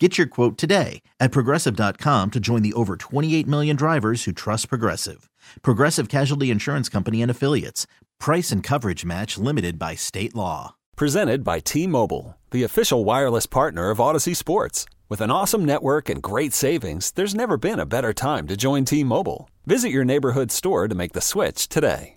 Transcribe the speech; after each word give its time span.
Get 0.00 0.18
your 0.18 0.26
quote 0.26 0.58
today 0.58 1.02
at 1.20 1.30
progressive.com 1.30 2.32
to 2.32 2.40
join 2.40 2.62
the 2.62 2.72
over 2.72 2.96
28 2.96 3.46
million 3.46 3.76
drivers 3.76 4.24
who 4.24 4.32
trust 4.32 4.68
Progressive. 4.68 5.30
Progressive 5.62 6.08
Casualty 6.08 6.50
Insurance 6.50 6.88
Company 6.88 7.22
and 7.22 7.30
Affiliates. 7.30 7.86
Price 8.18 8.50
and 8.50 8.60
coverage 8.60 9.04
match 9.04 9.38
limited 9.38 9.78
by 9.78 9.94
state 9.94 10.34
law. 10.34 10.74
Presented 10.96 11.44
by 11.44 11.60
T 11.60 11.86
Mobile, 11.86 12.36
the 12.50 12.64
official 12.64 13.04
wireless 13.04 13.46
partner 13.46 13.90
of 13.90 13.98
Audacy 13.98 14.34
Sports. 14.34 14.84
With 15.08 15.20
an 15.20 15.30
awesome 15.30 15.64
network 15.64 16.08
and 16.08 16.20
great 16.20 16.52
savings, 16.52 17.12
there's 17.12 17.34
never 17.34 17.56
been 17.56 17.78
a 17.78 17.86
better 17.86 18.12
time 18.12 18.48
to 18.48 18.56
join 18.56 18.84
T 18.84 19.04
Mobile. 19.04 19.48
Visit 19.64 19.90
your 19.90 20.04
neighborhood 20.04 20.50
store 20.50 20.88
to 20.88 20.94
make 20.96 21.12
the 21.12 21.20
switch 21.20 21.68
today. 21.68 22.16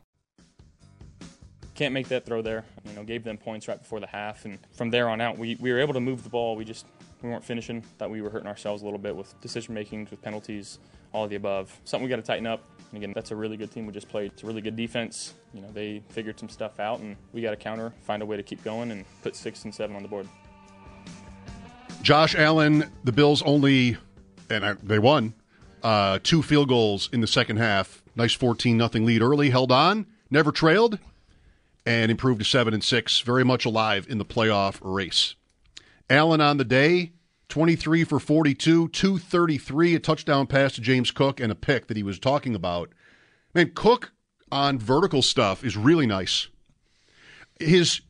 Can't 1.75 1.93
make 1.93 2.07
that 2.07 2.25
throw 2.25 2.41
there. 2.41 2.65
You 2.85 2.93
know, 2.93 3.03
gave 3.03 3.23
them 3.23 3.37
points 3.37 3.67
right 3.67 3.79
before 3.79 3.99
the 3.99 4.07
half, 4.07 4.45
and 4.45 4.57
from 4.73 4.89
there 4.89 5.07
on 5.09 5.21
out, 5.21 5.37
we, 5.37 5.57
we 5.59 5.71
were 5.71 5.77
able 5.77 5.93
to 5.93 5.99
move 5.99 6.23
the 6.23 6.29
ball. 6.29 6.55
We 6.55 6.65
just 6.65 6.87
we 7.21 7.29
weren't 7.29 7.43
finishing. 7.43 7.81
Thought 7.97 8.09
we 8.09 8.21
were 8.21 8.29
hurting 8.29 8.47
ourselves 8.47 8.81
a 8.81 8.85
little 8.85 8.99
bit 8.99 9.15
with 9.15 9.39
decision 9.41 9.73
making, 9.73 10.07
with 10.11 10.21
penalties, 10.21 10.79
all 11.13 11.23
of 11.23 11.29
the 11.29 11.35
above. 11.35 11.75
Something 11.83 12.03
we 12.03 12.09
got 12.09 12.17
to 12.17 12.21
tighten 12.21 12.47
up. 12.47 12.63
And 12.91 12.97
again, 12.97 13.13
that's 13.13 13.31
a 13.31 13.35
really 13.35 13.57
good 13.57 13.71
team 13.71 13.85
we 13.85 13.93
just 13.93 14.07
played. 14.07 14.31
It's 14.31 14.43
a 14.43 14.45
really 14.45 14.61
good 14.61 14.75
defense. 14.75 15.33
You 15.53 15.61
know, 15.61 15.69
they 15.71 16.01
figured 16.09 16.39
some 16.39 16.49
stuff 16.49 16.79
out, 16.79 16.99
and 16.99 17.15
we 17.33 17.41
got 17.41 17.51
to 17.51 17.57
counter, 17.57 17.91
find 18.03 18.21
a 18.21 18.25
way 18.25 18.37
to 18.37 18.43
keep 18.43 18.63
going, 18.63 18.91
and 18.91 19.03
put 19.23 19.35
six 19.35 19.65
and 19.65 19.73
seven 19.73 19.95
on 19.95 20.03
the 20.03 20.07
board. 20.07 20.27
Josh 22.01 22.35
Allen, 22.35 22.89
the 23.03 23.11
Bills 23.11 23.41
only, 23.41 23.97
and 24.49 24.65
I, 24.65 24.73
they 24.83 24.99
won, 24.99 25.33
uh, 25.83 26.19
two 26.23 26.41
field 26.41 26.69
goals 26.69 27.09
in 27.11 27.21
the 27.21 27.27
second 27.27 27.57
half. 27.57 28.03
Nice 28.15 28.33
14 28.33 28.77
nothing 28.77 29.05
lead 29.05 29.21
early, 29.21 29.49
held 29.49 29.71
on, 29.71 30.05
never 30.29 30.51
trailed, 30.51 30.99
and 31.85 32.09
improved 32.09 32.39
to 32.39 32.45
7 32.45 32.73
and 32.73 32.83
6. 32.83 33.19
Very 33.21 33.43
much 33.43 33.65
alive 33.65 34.07
in 34.09 34.17
the 34.17 34.25
playoff 34.25 34.79
race. 34.81 35.35
Allen 36.09 36.41
on 36.41 36.57
the 36.57 36.65
day, 36.65 37.11
23 37.49 38.03
for 38.03 38.19
42, 38.19 38.89
233, 38.89 39.95
a 39.95 39.99
touchdown 39.99 40.47
pass 40.47 40.73
to 40.73 40.81
James 40.81 41.11
Cook, 41.11 41.39
and 41.39 41.51
a 41.51 41.55
pick 41.55 41.87
that 41.87 41.97
he 41.97 42.03
was 42.03 42.19
talking 42.19 42.55
about. 42.55 42.89
Man, 43.53 43.71
Cook 43.73 44.11
on 44.51 44.79
vertical 44.79 45.21
stuff 45.21 45.63
is 45.63 45.75
really 45.75 46.05
nice. 46.05 46.47
His 47.59 48.01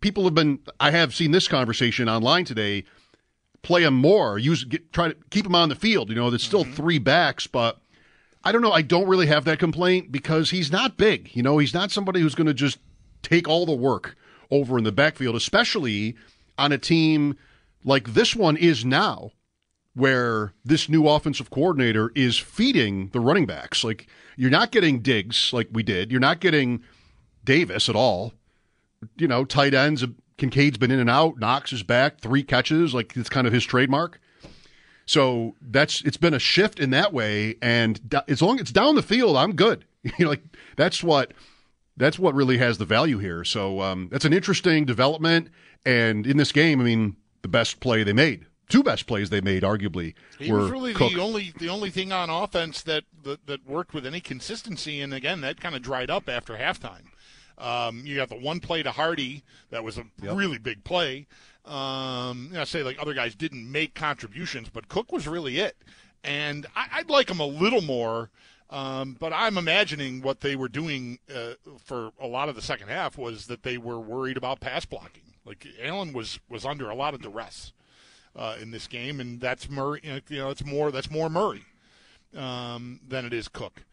people 0.00 0.24
have 0.24 0.34
been, 0.34 0.60
I 0.80 0.90
have 0.90 1.14
seen 1.14 1.30
this 1.30 1.48
conversation 1.48 2.08
online 2.08 2.44
today 2.44 2.84
play 3.62 3.82
him 3.82 3.94
more. 3.94 4.38
Use 4.38 4.64
get, 4.64 4.92
try 4.92 5.08
to 5.08 5.16
keep 5.30 5.46
him 5.46 5.54
on 5.54 5.68
the 5.68 5.74
field. 5.74 6.08
You 6.08 6.14
know, 6.14 6.30
there's 6.30 6.42
still 6.42 6.64
mm-hmm. 6.64 6.74
three 6.74 6.98
backs, 6.98 7.46
but 7.46 7.80
I 8.44 8.52
don't 8.52 8.62
know. 8.62 8.72
I 8.72 8.82
don't 8.82 9.08
really 9.08 9.26
have 9.26 9.44
that 9.44 9.58
complaint 9.58 10.12
because 10.12 10.50
he's 10.50 10.70
not 10.70 10.96
big. 10.96 11.34
You 11.34 11.42
know, 11.42 11.58
he's 11.58 11.74
not 11.74 11.90
somebody 11.90 12.20
who's 12.20 12.34
going 12.34 12.46
to 12.46 12.54
just 12.54 12.78
take 13.22 13.48
all 13.48 13.66
the 13.66 13.74
work 13.74 14.16
over 14.50 14.78
in 14.78 14.84
the 14.84 14.92
backfield, 14.92 15.34
especially 15.34 16.16
on 16.58 16.72
a 16.72 16.78
team 16.78 17.36
like 17.84 18.14
this 18.14 18.34
one 18.34 18.56
is 18.56 18.84
now, 18.84 19.30
where 19.94 20.52
this 20.64 20.88
new 20.88 21.08
offensive 21.08 21.50
coordinator 21.50 22.12
is 22.14 22.36
feeding 22.38 23.08
the 23.10 23.20
running 23.20 23.46
backs. 23.46 23.84
Like 23.84 24.06
you're 24.36 24.50
not 24.50 24.72
getting 24.72 25.00
Diggs 25.00 25.52
like 25.52 25.68
we 25.72 25.82
did. 25.82 26.10
You're 26.10 26.20
not 26.20 26.40
getting 26.40 26.82
Davis 27.44 27.88
at 27.88 27.96
all. 27.96 28.34
You 29.16 29.28
know, 29.28 29.44
tight 29.44 29.74
ends 29.74 30.04
Kincaid's 30.36 30.78
been 30.78 30.90
in 30.90 31.00
and 31.00 31.10
out. 31.10 31.38
Knox 31.38 31.72
is 31.72 31.82
back, 31.82 32.20
three 32.20 32.42
catches, 32.42 32.92
like 32.92 33.16
it's 33.16 33.28
kind 33.28 33.46
of 33.46 33.52
his 33.52 33.64
trademark. 33.64 34.20
So 35.06 35.54
that's 35.60 36.02
it's 36.02 36.16
been 36.16 36.34
a 36.34 36.38
shift 36.38 36.80
in 36.80 36.90
that 36.90 37.12
way, 37.12 37.56
and 37.62 38.22
as 38.28 38.42
long 38.42 38.56
as 38.56 38.62
it's 38.62 38.72
down 38.72 38.96
the 38.96 39.02
field, 39.02 39.36
I'm 39.36 39.54
good. 39.54 39.84
You 40.18 40.26
know, 40.26 40.28
like 40.30 40.44
that's 40.76 41.02
what 41.02 41.32
that's 41.96 42.18
what 42.18 42.34
really 42.34 42.58
has 42.58 42.78
the 42.78 42.84
value 42.84 43.18
here. 43.18 43.44
So 43.44 43.80
um, 43.80 44.08
that's 44.10 44.24
an 44.24 44.32
interesting 44.32 44.84
development. 44.84 45.48
And 45.84 46.26
in 46.26 46.36
this 46.36 46.52
game, 46.52 46.80
I 46.80 46.84
mean, 46.84 47.16
the 47.42 47.48
best 47.48 47.80
play 47.80 48.02
they 48.02 48.12
made, 48.12 48.46
two 48.68 48.82
best 48.82 49.06
plays 49.06 49.30
they 49.30 49.40
made, 49.40 49.62
arguably. 49.62 50.14
He 50.38 50.52
was 50.52 50.70
really 50.70 50.94
Cook. 50.94 51.12
the 51.12 51.20
only 51.20 51.52
the 51.58 51.68
only 51.68 51.90
thing 51.90 52.12
on 52.12 52.28
offense 52.28 52.82
that, 52.82 53.04
that 53.22 53.46
that 53.46 53.66
worked 53.66 53.94
with 53.94 54.06
any 54.06 54.20
consistency, 54.20 55.00
and 55.00 55.14
again, 55.14 55.40
that 55.42 55.60
kind 55.60 55.74
of 55.74 55.82
dried 55.82 56.10
up 56.10 56.28
after 56.28 56.54
halftime. 56.54 57.04
Um, 57.58 58.02
you 58.04 58.16
got 58.16 58.28
the 58.28 58.36
one 58.36 58.60
play 58.60 58.82
to 58.82 58.90
Harty 58.90 59.42
that 59.70 59.82
was 59.82 59.96
a 59.96 60.04
yep. 60.22 60.36
really 60.36 60.58
big 60.58 60.84
play. 60.84 61.26
Um, 61.64 62.52
I 62.56 62.64
say 62.64 62.82
like 62.82 62.98
other 63.00 63.14
guys 63.14 63.34
didn't 63.34 63.70
make 63.70 63.94
contributions, 63.94 64.68
but 64.68 64.88
Cook 64.88 65.10
was 65.10 65.26
really 65.26 65.58
it. 65.58 65.76
And 66.22 66.66
I, 66.74 66.98
would 66.98 67.10
like 67.10 67.30
him 67.30 67.40
a 67.40 67.46
little 67.46 67.82
more. 67.82 68.30
Um, 68.68 69.16
but 69.18 69.32
I'm 69.32 69.56
imagining 69.56 70.22
what 70.22 70.40
they 70.40 70.56
were 70.56 70.68
doing 70.68 71.18
uh, 71.32 71.52
for 71.84 72.10
a 72.20 72.26
lot 72.26 72.48
of 72.48 72.56
the 72.56 72.62
second 72.62 72.88
half 72.88 73.16
was 73.16 73.46
that 73.46 73.62
they 73.62 73.78
were 73.78 74.00
worried 74.00 74.36
about 74.36 74.60
pass 74.60 74.84
blocking. 74.84 75.34
Like 75.44 75.66
Allen 75.80 76.12
was 76.12 76.40
was 76.48 76.64
under 76.64 76.90
a 76.90 76.94
lot 76.94 77.14
of 77.14 77.22
duress 77.22 77.72
uh, 78.34 78.56
in 78.60 78.72
this 78.72 78.88
game, 78.88 79.20
and 79.20 79.40
that's 79.40 79.70
Murray. 79.70 80.00
You 80.02 80.38
know, 80.38 80.50
it's 80.50 80.64
more 80.64 80.90
that's 80.90 81.10
more 81.10 81.30
Murray 81.30 81.62
um, 82.34 83.00
than 83.06 83.24
it 83.24 83.32
is 83.32 83.46
Cook. 83.46 83.84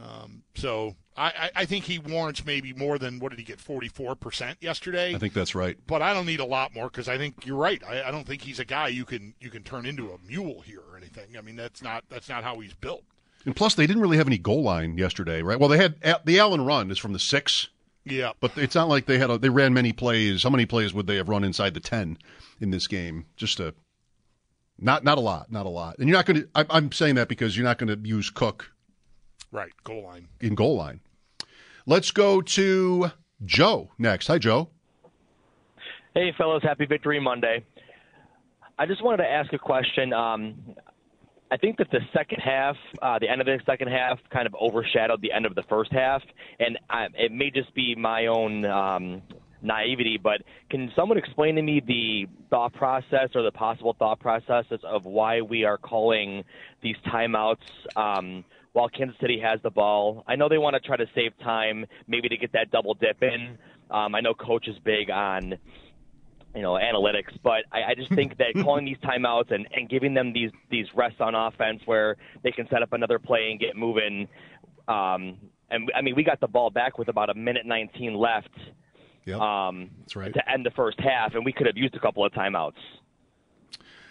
Um, 0.00 0.42
so 0.54 0.96
I, 1.16 1.50
I 1.54 1.64
think 1.64 1.84
he 1.84 1.98
warrants 1.98 2.44
maybe 2.44 2.74
more 2.74 2.98
than 2.98 3.18
what 3.18 3.30
did 3.30 3.38
he 3.38 3.44
get 3.44 3.58
44% 3.58 4.56
yesterday 4.60 5.14
i 5.14 5.18
think 5.18 5.32
that's 5.32 5.54
right 5.54 5.78
but 5.86 6.02
i 6.02 6.12
don't 6.12 6.26
need 6.26 6.40
a 6.40 6.44
lot 6.44 6.74
more 6.74 6.90
because 6.90 7.08
i 7.08 7.16
think 7.16 7.46
you're 7.46 7.56
right 7.56 7.82
I, 7.82 8.02
I, 8.02 8.10
don't 8.10 8.26
think 8.26 8.42
he's 8.42 8.58
a 8.58 8.66
guy 8.66 8.88
you 8.88 9.06
can 9.06 9.34
you 9.40 9.48
can 9.48 9.62
turn 9.62 9.86
into 9.86 10.12
a 10.12 10.18
mule 10.18 10.60
here 10.60 10.82
or 10.90 10.98
anything 10.98 11.38
i 11.38 11.40
mean 11.40 11.56
that's 11.56 11.80
not 11.80 12.04
that's 12.10 12.28
not 12.28 12.44
how 12.44 12.60
he's 12.60 12.74
built 12.74 13.04
and 13.46 13.56
plus 13.56 13.74
they 13.74 13.86
didn't 13.86 14.02
really 14.02 14.18
have 14.18 14.26
any 14.26 14.38
goal 14.38 14.62
line 14.62 14.98
yesterday 14.98 15.40
right 15.40 15.58
well 15.58 15.68
they 15.68 15.78
had 15.78 15.96
the 16.24 16.38
allen 16.38 16.64
run 16.64 16.90
is 16.90 16.98
from 16.98 17.12
the 17.12 17.18
six 17.18 17.68
yeah 18.04 18.32
but 18.40 18.56
it's 18.58 18.74
not 18.74 18.88
like 18.88 19.06
they 19.06 19.18
had 19.18 19.30
a, 19.30 19.38
they 19.38 19.48
ran 19.48 19.72
many 19.72 19.92
plays 19.92 20.42
how 20.42 20.50
many 20.50 20.66
plays 20.66 20.92
would 20.92 21.06
they 21.06 21.16
have 21.16 21.28
run 21.28 21.44
inside 21.44 21.72
the 21.72 21.80
10 21.80 22.18
in 22.60 22.70
this 22.70 22.86
game 22.86 23.24
just 23.36 23.58
a 23.60 23.72
not 24.78 25.02
not 25.04 25.16
a 25.16 25.20
lot 25.22 25.50
not 25.50 25.64
a 25.64 25.70
lot 25.70 25.96
and 25.98 26.08
you're 26.08 26.18
not 26.18 26.26
going 26.26 26.42
to 26.42 26.48
i'm 26.70 26.92
saying 26.92 27.14
that 27.14 27.28
because 27.28 27.56
you're 27.56 27.64
not 27.64 27.78
going 27.78 27.88
to 27.88 28.08
use 28.08 28.28
cook 28.28 28.70
Right, 29.52 29.72
goal 29.84 30.04
line. 30.04 30.28
In 30.40 30.54
goal 30.54 30.76
line. 30.76 31.00
Let's 31.86 32.10
go 32.10 32.40
to 32.42 33.10
Joe 33.44 33.90
next. 33.98 34.26
Hi, 34.26 34.38
Joe. 34.38 34.68
Hey, 36.14 36.32
fellows. 36.36 36.62
Happy 36.62 36.84
Victory 36.84 37.20
Monday. 37.20 37.64
I 38.78 38.86
just 38.86 39.02
wanted 39.02 39.18
to 39.18 39.30
ask 39.30 39.52
a 39.52 39.58
question. 39.58 40.12
Um, 40.12 40.56
I 41.50 41.56
think 41.56 41.78
that 41.78 41.90
the 41.90 42.00
second 42.12 42.40
half, 42.40 42.76
uh, 43.00 43.18
the 43.20 43.28
end 43.28 43.40
of 43.40 43.46
the 43.46 43.58
second 43.64 43.88
half, 43.88 44.18
kind 44.30 44.46
of 44.46 44.54
overshadowed 44.60 45.22
the 45.22 45.32
end 45.32 45.46
of 45.46 45.54
the 45.54 45.62
first 45.68 45.92
half, 45.92 46.22
and 46.58 46.78
I, 46.90 47.06
it 47.14 47.30
may 47.30 47.50
just 47.50 47.72
be 47.74 47.94
my 47.94 48.26
own 48.26 48.64
um, 48.64 49.22
naivety, 49.62 50.18
but 50.20 50.42
can 50.70 50.90
someone 50.96 51.18
explain 51.18 51.54
to 51.54 51.62
me 51.62 51.80
the 51.86 52.26
thought 52.50 52.72
process 52.74 53.28
or 53.34 53.42
the 53.42 53.52
possible 53.52 53.94
thought 53.96 54.18
processes 54.18 54.80
of 54.84 55.04
why 55.04 55.40
we 55.40 55.64
are 55.64 55.78
calling 55.78 56.44
these 56.82 56.96
timeouts 57.06 57.56
um, 57.96 58.44
while 58.72 58.88
Kansas 58.88 59.16
City 59.20 59.38
has 59.40 59.60
the 59.62 59.70
ball. 59.70 60.24
I 60.26 60.34
know 60.36 60.48
they 60.48 60.58
want 60.58 60.74
to 60.74 60.80
try 60.80 60.96
to 60.96 61.06
save 61.14 61.38
time, 61.38 61.86
maybe 62.08 62.28
to 62.28 62.36
get 62.36 62.52
that 62.52 62.70
double 62.72 62.94
dip 62.94 63.22
in. 63.22 63.56
Um, 63.90 64.16
I 64.16 64.20
know 64.20 64.34
coach 64.34 64.66
is 64.66 64.76
big 64.84 65.10
on 65.10 65.54
you 66.56 66.62
know 66.62 66.72
analytics, 66.72 67.38
but 67.42 67.64
I, 67.70 67.90
I 67.90 67.94
just 67.94 68.10
think 68.12 68.38
that 68.38 68.54
calling 68.62 68.86
these 68.86 68.96
timeouts 68.98 69.52
and, 69.52 69.68
and 69.72 69.88
giving 69.88 70.14
them 70.14 70.32
these 70.32 70.50
these 70.70 70.86
rests 70.94 71.20
on 71.20 71.34
offense 71.34 71.82
where 71.84 72.16
they 72.42 72.50
can 72.50 72.66
set 72.68 72.82
up 72.82 72.92
another 72.94 73.18
play 73.18 73.50
and 73.50 73.60
get 73.60 73.76
moving. 73.76 74.26
Um, 74.88 75.36
and 75.70 75.90
I 75.94 76.00
mean, 76.00 76.16
we 76.16 76.24
got 76.24 76.40
the 76.40 76.48
ball 76.48 76.70
back 76.70 76.96
with 76.96 77.08
about 77.08 77.28
a 77.28 77.34
minute 77.34 77.66
19 77.66 78.14
left. 78.14 78.48
Yep. 79.26 79.40
Um, 79.40 79.90
That's 80.00 80.16
right. 80.16 80.32
To 80.32 80.50
end 80.50 80.64
the 80.64 80.70
first 80.70 80.98
half, 81.00 81.34
and 81.34 81.44
we 81.44 81.52
could 81.52 81.66
have 81.66 81.76
used 81.76 81.94
a 81.94 82.00
couple 82.00 82.24
of 82.24 82.32
timeouts. 82.32 82.74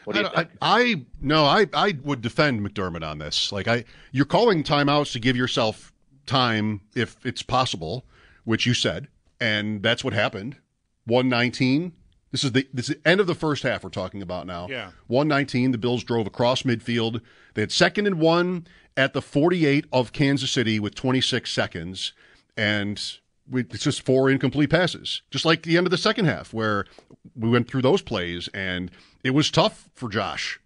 What 0.04 0.16
do 0.16 0.22
you 0.22 0.28
I? 0.28 0.42
I, 0.42 0.48
I 0.62 1.06
no, 1.22 1.46
I 1.46 1.66
I 1.74 1.98
would 2.04 2.22
defend 2.22 2.62
McDermott 2.62 3.04
on 3.04 3.18
this. 3.18 3.52
Like 3.52 3.68
I, 3.68 3.86
you're 4.12 4.26
calling 4.26 4.64
timeouts 4.64 5.14
to 5.14 5.20
give 5.20 5.36
yourself 5.36 5.92
time 6.28 6.82
if 6.94 7.18
it's 7.26 7.42
possible, 7.42 8.06
which 8.44 8.68
you 8.68 8.76
said, 8.76 9.08
and 9.40 9.82
that's 9.82 10.04
what 10.04 10.14
happened. 10.14 10.58
One 11.06 11.28
nineteen. 11.28 11.94
This 12.36 12.44
is 12.44 12.52
the 12.52 12.68
this 12.74 12.90
is 12.90 12.98
the 12.98 13.08
end 13.08 13.22
of 13.22 13.28
the 13.28 13.34
first 13.34 13.64
half 13.64 13.82
we're 13.82 13.90
talking 13.90 14.22
about 14.22 14.46
now. 14.46 14.68
Yeah. 14.70 14.92
One 15.08 15.30
nineteen. 15.30 15.72
The 15.72 15.78
Bills 15.78 16.04
drove 16.04 16.28
across 16.28 16.64
midfield. 16.64 17.22
They 17.54 17.62
had 17.62 17.72
second 17.72 18.08
and 18.08 18.20
one 18.20 18.68
at 18.98 19.14
the 19.14 19.22
forty 19.22 19.66
eight 19.66 19.86
of 19.94 20.12
Kansas 20.12 20.52
City 20.52 20.78
with 20.78 20.96
twenty 20.96 21.22
six 21.22 21.50
seconds, 21.50 22.12
and 22.58 23.02
we, 23.50 23.62
it's 23.62 23.86
just 23.86 24.02
four 24.02 24.30
incomplete 24.30 24.70
passes, 24.70 25.22
just 25.32 25.46
like 25.46 25.62
the 25.62 25.78
end 25.78 25.88
of 25.88 25.92
the 25.92 25.98
second 25.98 26.26
half 26.26 26.54
where 26.54 26.84
we 27.38 27.48
went 27.48 27.70
through 27.70 27.84
those 27.84 28.02
plays 28.02 28.50
and 28.54 28.92
it 29.24 29.30
was 29.30 29.50
tough 29.50 29.88
for 29.96 30.10
Josh 30.10 30.60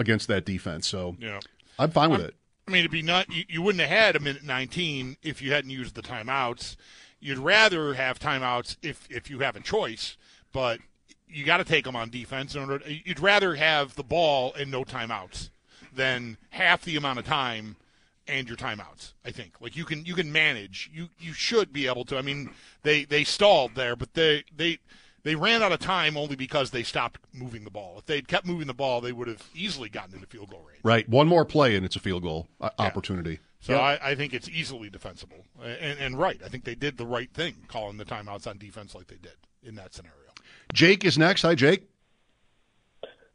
against 0.00 0.26
that 0.26 0.44
defense. 0.44 0.88
So 0.88 1.14
yeah. 1.20 1.38
I'm 1.78 1.92
fine 1.92 2.10
with 2.10 2.22
I'm, 2.22 2.26
it. 2.26 2.34
I 2.66 2.70
mean, 2.72 2.80
it'd 2.80 2.90
be 2.90 3.02
not 3.02 3.32
you, 3.32 3.44
you, 3.48 3.62
wouldn't 3.62 3.82
have 3.82 3.96
had 3.96 4.16
a 4.16 4.20
minute 4.20 4.42
19 4.42 5.18
if 5.22 5.40
you 5.40 5.52
hadn't 5.52 5.70
used 5.70 5.94
the 5.94 6.02
timeouts. 6.02 6.74
You'd 7.20 7.38
rather 7.38 7.94
have 7.94 8.18
timeouts 8.18 8.78
if 8.82 9.06
if 9.08 9.30
you 9.30 9.38
have 9.38 9.54
a 9.54 9.60
choice, 9.60 10.16
but 10.52 10.80
you 11.34 11.44
got 11.44 11.58
to 11.58 11.64
take 11.64 11.84
them 11.84 11.96
on 11.96 12.10
defense. 12.10 12.54
In 12.54 12.62
order, 12.62 12.80
you'd 12.86 13.20
rather 13.20 13.54
have 13.56 13.94
the 13.96 14.04
ball 14.04 14.54
and 14.54 14.70
no 14.70 14.84
timeouts 14.84 15.50
than 15.94 16.36
half 16.50 16.82
the 16.82 16.96
amount 16.96 17.18
of 17.18 17.26
time 17.26 17.76
and 18.26 18.48
your 18.48 18.56
timeouts. 18.56 19.12
I 19.24 19.30
think 19.30 19.60
like 19.60 19.76
you 19.76 19.84
can 19.84 20.04
you 20.04 20.14
can 20.14 20.32
manage. 20.32 20.90
You 20.92 21.08
you 21.18 21.32
should 21.32 21.72
be 21.72 21.86
able 21.86 22.04
to. 22.06 22.16
I 22.16 22.22
mean, 22.22 22.50
they 22.82 23.04
they 23.04 23.24
stalled 23.24 23.74
there, 23.74 23.96
but 23.96 24.14
they 24.14 24.44
they 24.56 24.78
they 25.24 25.34
ran 25.34 25.62
out 25.62 25.72
of 25.72 25.80
time 25.80 26.16
only 26.16 26.36
because 26.36 26.70
they 26.70 26.82
stopped 26.82 27.18
moving 27.32 27.64
the 27.64 27.70
ball. 27.70 27.96
If 27.98 28.06
they'd 28.06 28.28
kept 28.28 28.46
moving 28.46 28.66
the 28.66 28.74
ball, 28.74 29.00
they 29.00 29.12
would 29.12 29.28
have 29.28 29.42
easily 29.54 29.88
gotten 29.88 30.14
into 30.14 30.26
field 30.26 30.50
goal 30.50 30.64
range. 30.68 30.80
Right, 30.82 31.08
one 31.08 31.26
more 31.26 31.44
play 31.44 31.76
and 31.76 31.84
it's 31.84 31.96
a 31.96 32.00
field 32.00 32.22
goal 32.22 32.48
uh, 32.60 32.70
yeah. 32.78 32.86
opportunity. 32.86 33.40
So 33.60 33.72
yep. 33.72 33.80
I, 34.02 34.10
I, 34.10 34.14
think 34.14 34.34
it's 34.34 34.50
easily 34.50 34.90
defensible, 34.90 35.46
and, 35.62 35.98
and 35.98 36.18
right. 36.18 36.38
I 36.44 36.48
think 36.48 36.64
they 36.64 36.74
did 36.74 36.98
the 36.98 37.06
right 37.06 37.32
thing 37.32 37.54
calling 37.66 37.96
the 37.96 38.04
timeouts 38.04 38.46
on 38.46 38.58
defense 38.58 38.94
like 38.94 39.06
they 39.06 39.16
did 39.16 39.36
in 39.62 39.74
that 39.76 39.94
scenario. 39.94 40.23
Jake 40.72 41.04
is 41.04 41.18
next. 41.18 41.42
Hi, 41.42 41.54
Jake. 41.54 41.88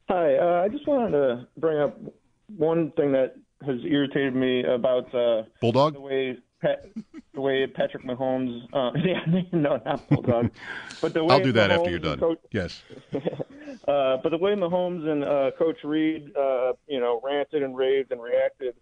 Hi. 0.10 0.38
Uh, 0.38 0.64
I 0.64 0.70
just 0.70 0.88
wanted 0.88 1.12
to 1.12 1.48
bring 1.58 1.80
up 1.80 1.98
one 2.58 2.92
thing 2.92 3.12
that 3.12 3.36
has 3.66 3.78
irritated 3.86 4.36
me 4.36 4.64
about 4.64 5.14
uh, 5.14 5.44
Bulldog. 5.62 5.94
The 5.94 6.02
way 6.02 6.38
Pat, 6.62 6.86
the 7.34 7.42
way 7.42 7.66
Patrick 7.68 8.04
Mahomes. 8.04 8.64
Uh, 8.74 8.92
yeah, 9.06 9.24
no, 9.52 9.82
not 9.86 10.08
Bulldog, 10.10 10.52
but 11.02 11.14
the 11.14 11.24
way 11.24 11.36
I'll 11.36 11.44
do 11.44 11.52
that 11.54 11.70
Mahomes 11.70 11.78
after 11.78 11.90
you're 11.90 12.00
done. 12.00 12.20
Coach, 12.20 12.40
yes. 12.52 12.82
uh, 13.14 14.18
but 14.24 14.30
the 14.30 14.38
way 14.38 14.54
Mahomes 14.54 15.08
and 15.08 15.24
uh, 15.24 15.52
Coach 15.58 15.78
Reid, 15.84 16.36
uh, 16.36 16.74
you 16.88 17.00
know, 17.00 17.22
ranted 17.24 17.64
and 17.64 17.76
raved 17.76 18.12
and 18.12 18.22
reacted 18.22 18.76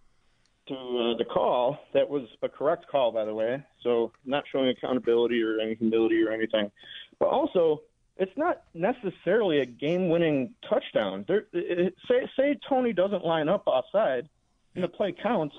to 0.68 0.74
uh, 0.74 1.18
the 1.18 1.26
call, 1.26 1.78
that 1.94 2.10
was 2.10 2.24
a 2.42 2.50
correct 2.50 2.88
call, 2.92 3.12
by 3.12 3.26
the 3.26 3.34
way. 3.34 3.64
So 3.84 4.12
not 4.26 4.44
showing 4.52 4.70
accountability 4.70 5.42
or 5.42 5.60
any 5.60 5.76
humility 5.76 6.22
or 6.24 6.32
anything, 6.32 6.72
but 7.20 7.28
also 7.28 7.82
it's 8.20 8.32
not 8.36 8.64
necessarily 8.74 9.60
a 9.60 9.66
game-winning 9.66 10.54
touchdown. 10.70 11.26
There, 11.28 11.46
it, 11.54 11.94
say 12.08 12.28
say 12.38 12.60
Toney 12.68 12.94
doesn't 12.94 13.24
line 13.24 13.50
up 13.50 13.64
offside, 13.68 14.28
and 14.76 14.84
the 14.84 14.88
play 14.88 15.16
counts. 15.22 15.56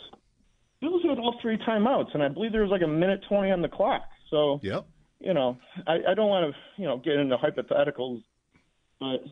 Bills 0.80 1.02
had 1.02 1.18
all 1.18 1.38
three 1.42 1.58
timeouts, 1.58 2.14
and 2.14 2.22
I 2.22 2.28
believe 2.28 2.52
there 2.52 2.62
was 2.62 2.70
like 2.70 2.82
a 2.82 2.86
minute 2.86 3.24
twenty 3.28 3.50
on 3.50 3.62
the 3.62 3.68
clock. 3.68 4.02
So, 4.30 4.60
yep. 4.62 4.86
you 5.18 5.34
know, 5.34 5.58
I, 5.86 5.98
I 6.10 6.14
don't 6.14 6.28
want 6.28 6.52
to, 6.52 6.82
you 6.82 6.86
know, 6.86 6.98
get 6.98 7.14
into 7.14 7.36
hypotheticals, 7.36 8.22
but 9.00 9.24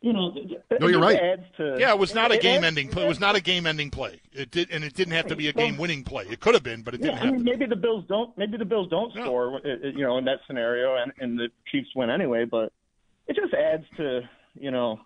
you 0.00 0.12
know, 0.12 0.34
no, 0.80 0.86
you're 0.86 1.00
right. 1.00 1.40
To, 1.56 1.76
yeah, 1.78 1.90
it 1.90 1.98
was 1.98 2.14
not 2.14 2.30
a 2.30 2.38
game-ending 2.38 2.88
play. 2.88 3.04
It 3.04 3.08
was 3.08 3.20
not 3.20 3.34
a 3.34 3.40
game-ending 3.40 3.90
play. 3.90 4.20
It 4.32 4.50
did, 4.50 4.70
and 4.70 4.84
it 4.84 4.94
didn't 4.94 5.14
have 5.14 5.26
to 5.26 5.36
be 5.36 5.48
a 5.48 5.52
game-winning 5.52 6.04
play. 6.04 6.24
It 6.30 6.40
could 6.40 6.54
have 6.54 6.62
been, 6.62 6.82
but 6.82 6.94
it 6.94 7.00
didn't. 7.00 7.16
Yeah, 7.16 7.22
I 7.22 7.30
mean, 7.30 7.44
maybe 7.44 7.66
the 7.66 7.76
Bills 7.76 8.04
don't. 8.08 8.36
Maybe 8.36 8.56
the 8.56 8.64
Bills 8.64 8.88
don't 8.88 9.14
no. 9.16 9.24
score, 9.24 9.60
you 9.64 10.04
know, 10.04 10.18
in 10.18 10.24
that 10.26 10.40
scenario, 10.46 10.96
and, 10.96 11.12
and 11.18 11.38
the 11.38 11.48
Chiefs 11.72 11.88
win 11.96 12.10
anyway. 12.10 12.44
But 12.44 12.72
it 13.26 13.36
just 13.36 13.54
adds 13.54 13.84
to, 13.96 14.20
you 14.54 14.70
know, 14.70 15.00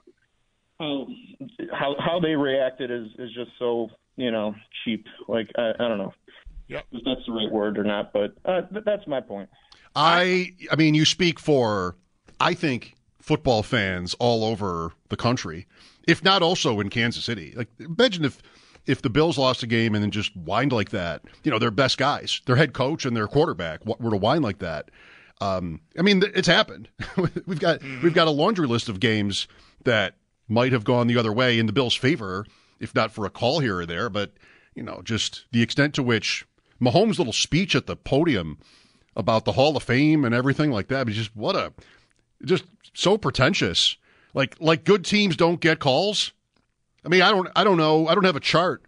how 0.78 1.06
how 1.72 1.94
how 1.98 2.20
they 2.20 2.34
reacted 2.34 2.90
is 2.90 3.06
is 3.18 3.32
just 3.32 3.50
so 3.58 3.88
you 4.16 4.30
know 4.30 4.54
cheap. 4.84 5.06
Like 5.28 5.50
I, 5.56 5.70
I 5.78 5.88
don't 5.88 5.98
know. 5.98 6.14
Yep. 6.68 6.84
if 6.92 7.04
that's 7.04 7.26
the 7.26 7.32
right 7.32 7.50
word 7.50 7.78
or 7.78 7.84
not, 7.84 8.12
but 8.12 8.34
uh, 8.44 8.62
that's 8.84 9.06
my 9.06 9.20
point. 9.20 9.48
I 9.94 10.54
I 10.70 10.76
mean, 10.76 10.94
you 10.94 11.04
speak 11.04 11.38
for 11.38 11.96
I 12.38 12.54
think 12.54 12.96
football 13.20 13.62
fans 13.62 14.14
all 14.18 14.44
over 14.44 14.92
the 15.08 15.16
country, 15.16 15.66
if 16.06 16.24
not 16.24 16.42
also 16.42 16.80
in 16.80 16.88
Kansas 16.88 17.24
City. 17.24 17.52
Like 17.56 17.68
imagine 17.78 18.24
if 18.24 18.42
if 18.86 19.02
the 19.02 19.10
Bills 19.10 19.38
lost 19.38 19.62
a 19.62 19.66
game 19.66 19.94
and 19.94 20.02
then 20.02 20.10
just 20.10 20.32
whined 20.34 20.72
like 20.72 20.90
that. 20.90 21.22
You 21.44 21.50
know, 21.50 21.58
their 21.58 21.70
best 21.70 21.98
guys, 21.98 22.40
their 22.46 22.56
head 22.56 22.72
coach 22.72 23.04
and 23.04 23.16
their 23.16 23.28
quarterback 23.28 23.84
were 23.84 24.10
to 24.10 24.16
whine 24.16 24.42
like 24.42 24.58
that. 24.58 24.90
Um, 25.40 25.80
I 25.98 26.02
mean, 26.02 26.22
it's 26.34 26.48
happened. 26.48 26.88
we've 27.46 27.60
got 27.60 27.80
mm-hmm. 27.80 28.02
we've 28.02 28.14
got 28.14 28.28
a 28.28 28.32
laundry 28.32 28.66
list 28.66 28.88
of 28.88 29.00
games 29.00 29.48
that 29.84 30.16
might 30.48 30.72
have 30.72 30.84
gone 30.84 31.06
the 31.06 31.18
other 31.18 31.32
way 31.32 31.58
in 31.58 31.66
the 31.66 31.72
Bills' 31.72 31.94
favor, 31.94 32.44
if 32.78 32.94
not 32.94 33.12
for 33.12 33.24
a 33.24 33.30
call 33.30 33.60
here 33.60 33.78
or 33.78 33.86
there. 33.86 34.10
But 34.10 34.32
you 34.74 34.82
know, 34.82 35.00
just 35.04 35.46
the 35.52 35.62
extent 35.62 35.94
to 35.94 36.02
which 36.02 36.46
Mahomes' 36.80 37.18
little 37.18 37.32
speech 37.32 37.74
at 37.74 37.86
the 37.86 37.96
podium 37.96 38.58
about 39.16 39.44
the 39.44 39.52
Hall 39.52 39.76
of 39.76 39.82
Fame 39.82 40.24
and 40.24 40.34
everything 40.34 40.70
like 40.70 40.88
that. 40.88 41.04
But 41.04 41.14
Just 41.14 41.34
what 41.34 41.56
a 41.56 41.72
just 42.44 42.64
so 42.94 43.18
pretentious. 43.18 43.96
Like 44.34 44.56
like 44.60 44.84
good 44.84 45.04
teams 45.04 45.36
don't 45.36 45.60
get 45.60 45.78
calls. 45.78 46.32
I 47.04 47.08
mean, 47.08 47.22
I 47.22 47.30
don't 47.30 47.48
I 47.56 47.64
don't 47.64 47.78
know. 47.78 48.06
I 48.06 48.14
don't 48.14 48.24
have 48.24 48.36
a 48.36 48.40
chart, 48.40 48.84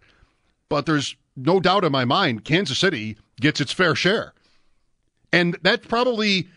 but 0.69 0.85
there's 0.85 1.15
no 1.35 1.59
doubt 1.59 1.83
in 1.83 1.91
my 1.91 2.05
mind 2.05 2.45
Kansas 2.45 2.79
City 2.79 3.17
gets 3.39 3.59
its 3.59 3.73
fair 3.73 3.95
share. 3.95 4.33
And 5.31 5.57
that's 5.63 5.87
probably 5.87 6.47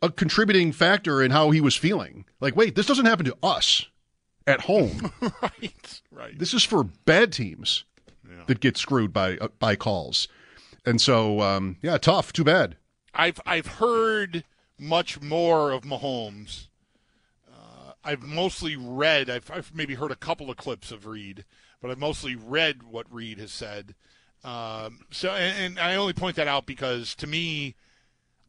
a 0.00 0.10
contributing 0.10 0.72
factor 0.72 1.22
in 1.22 1.30
how 1.32 1.50
he 1.50 1.60
was 1.60 1.76
feeling. 1.76 2.24
Like, 2.40 2.56
wait, 2.56 2.74
this 2.74 2.86
doesn't 2.86 3.06
happen 3.06 3.26
to 3.26 3.36
us 3.42 3.86
at 4.46 4.62
home. 4.62 5.12
right, 5.42 6.02
right. 6.10 6.38
This 6.38 6.54
is 6.54 6.64
for 6.64 6.84
bad 6.84 7.32
teams 7.32 7.84
yeah. 8.28 8.44
that 8.46 8.60
get 8.60 8.76
screwed 8.76 9.12
by 9.12 9.36
uh, 9.38 9.48
by 9.58 9.76
calls. 9.76 10.28
And 10.84 11.00
so, 11.00 11.40
um, 11.40 11.76
yeah, 11.82 11.98
tough. 11.98 12.32
Too 12.32 12.44
bad. 12.44 12.76
I've 13.14 13.40
I've 13.46 13.66
heard 13.66 14.44
much 14.78 15.20
more 15.20 15.70
of 15.70 15.82
Mahomes. 15.82 16.68
I've 18.04 18.22
mostly 18.22 18.76
read. 18.76 19.30
I've, 19.30 19.50
I've, 19.50 19.74
maybe 19.74 19.94
heard 19.94 20.10
a 20.10 20.16
couple 20.16 20.50
of 20.50 20.56
clips 20.56 20.90
of 20.90 21.06
Reid, 21.06 21.44
but 21.80 21.90
I've 21.90 21.98
mostly 21.98 22.34
read 22.34 22.82
what 22.82 23.12
Reid 23.12 23.38
has 23.38 23.52
said. 23.52 23.94
Um, 24.44 25.00
so, 25.10 25.30
and, 25.30 25.78
and 25.78 25.80
I 25.80 25.94
only 25.96 26.12
point 26.12 26.36
that 26.36 26.48
out 26.48 26.66
because 26.66 27.14
to 27.16 27.26
me, 27.26 27.76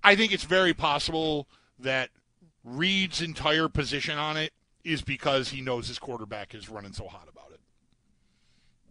I 0.03 0.15
think 0.15 0.33
it's 0.33 0.43
very 0.43 0.73
possible 0.73 1.47
that 1.79 2.09
Reid's 2.63 3.21
entire 3.21 3.69
position 3.69 4.17
on 4.17 4.37
it 4.37 4.53
is 4.83 5.01
because 5.01 5.49
he 5.49 5.61
knows 5.61 5.87
his 5.87 5.99
quarterback 5.99 6.53
is 6.53 6.69
running 6.69 6.93
so 6.93 7.07
hot 7.07 7.27
about 7.31 7.51
it, 7.51 7.59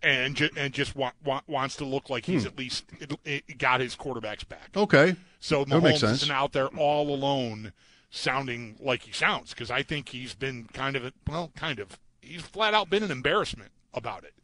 and 0.03 0.35
ju- 0.35 0.50
and 0.56 0.73
just 0.73 0.97
wa- 0.97 1.12
wa- 1.25 1.43
wants 1.47 1.76
to 1.76 1.85
look 1.85 2.09
like 2.09 2.25
he's 2.25 2.43
hmm. 2.43 2.49
at 2.49 2.59
least 2.59 2.85
it, 2.99 3.12
it 3.25 3.59
got 3.59 3.81
his 3.81 3.94
quarterback's 3.94 4.44
back. 4.44 4.70
Okay, 4.76 5.17
so 5.41 5.64
Mahomes 5.64 6.03
isn't 6.03 6.31
out 6.31 6.53
there 6.53 6.69
all 6.69 7.14
alone, 7.14 7.73
sounding 8.12 8.76
like 8.79 9.03
he 9.03 9.12
sounds 9.12 9.50
because 9.50 9.70
I 9.70 9.82
think 9.82 10.11
he's 10.11 10.35
been 10.35 10.69
kind 10.73 10.94
of 10.94 11.12
well, 11.26 11.50
kind 11.56 11.81
of 11.81 11.99
he's 12.20 12.43
flat 12.43 12.75
out 12.75 12.91
been 12.91 13.03
an 13.03 13.11
embarrassment 13.11 13.73
about 13.93 14.23
it. 14.23 14.35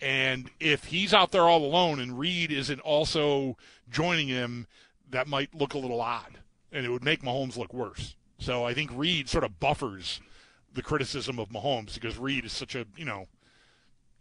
And 0.00 0.50
if 0.60 0.84
he's 0.84 1.14
out 1.14 1.32
there 1.32 1.44
all 1.44 1.64
alone 1.64 1.98
and 1.98 2.18
Reid 2.18 2.52
isn't 2.52 2.80
also 2.80 3.56
joining 3.90 4.28
him, 4.28 4.66
that 5.10 5.26
might 5.26 5.54
look 5.54 5.72
a 5.72 5.78
little 5.78 6.02
odd, 6.02 6.38
and 6.70 6.84
it 6.84 6.90
would 6.90 7.02
make 7.02 7.22
Mahomes 7.22 7.56
look 7.56 7.72
worse. 7.72 8.14
So 8.38 8.64
I 8.64 8.74
think 8.74 8.90
Reid 8.94 9.30
sort 9.30 9.44
of 9.44 9.58
buffers 9.58 10.20
the 10.74 10.82
criticism 10.82 11.38
of 11.38 11.48
Mahomes 11.48 11.94
because 11.94 12.18
Reid 12.18 12.44
is 12.44 12.52
such 12.52 12.74
a 12.74 12.86
you 12.96 13.06
know 13.06 13.26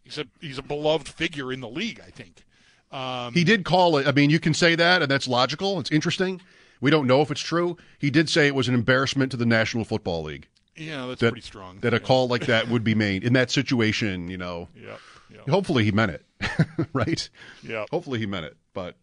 he's 0.04 0.18
a 0.18 0.26
he's 0.40 0.58
a 0.58 0.64
beloved 0.64 1.10
figure 1.10 1.52
in 1.52 1.60
the 1.60 1.70
league. 1.70 2.00
I 2.00 2.10
think. 2.10 2.46
Um, 2.92 3.34
he 3.34 3.44
did 3.44 3.66
call 3.66 3.98
it. 3.98 4.08
I 4.08 4.14
mean, 4.14 4.30
you 4.30 4.40
can 4.40 4.54
say 4.54 4.76
that, 4.76 5.02
and 5.02 5.12
that's 5.12 5.28
logical. 5.28 5.80
It's 5.82 5.92
interesting. 5.92 6.40
We 6.82 6.92
don't 6.92 7.08
know 7.08 7.22
if 7.22 7.32
it's 7.32 7.42
true. 7.42 7.78
He 8.00 8.10
did 8.10 8.30
say 8.30 8.48
it 8.48 8.56
was 8.56 8.68
an 8.68 8.74
embarrassment 8.74 9.32
to 9.32 9.38
the 9.38 9.46
National 9.46 9.86
Football 9.86 10.24
League. 10.24 10.48
Yeah, 10.76 11.08
that's 11.08 11.22
that, 11.22 11.32
pretty 11.32 11.46
strong. 11.46 11.80
That 11.80 11.94
a 11.94 12.00
call 12.00 12.28
like 12.28 12.46
that 12.48 12.68
would 12.70 12.84
be 12.84 12.96
made 12.96 13.24
in 13.24 13.34
that 13.34 13.52
situation. 13.52 14.30
You 14.30 14.38
know. 14.38 14.68
Yep. 14.76 15.00
yep. 15.32 15.50
Hopefully 15.50 15.84
he 15.84 15.92
meant 15.92 16.12
it, 16.12 16.26
right? 16.94 17.30
Yeah. 17.64 17.86
Hopefully 17.92 18.20
he 18.20 18.26
meant 18.26 18.46
it, 18.46 18.58
but 18.74 18.96